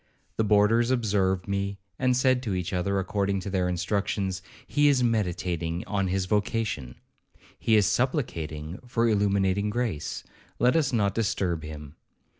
[0.37, 5.03] The boarders observed me, and said to each other, according to their instructions, 'He is
[5.03, 6.95] meditating on his vocation,
[7.59, 10.23] he is supplicating for illuminating grace,
[10.57, 11.97] let us not disturb him.'